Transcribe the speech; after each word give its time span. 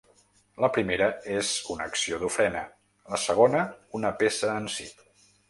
La 0.63 0.69
primera 0.77 1.09
és 1.33 1.51
una 1.73 1.87
acció 1.91 2.19
d’ofrena, 2.23 2.65
la 3.13 3.21
segona 3.27 3.63
una 4.01 4.13
peça 4.25 4.53
en 4.57 4.69
si. 4.79 4.91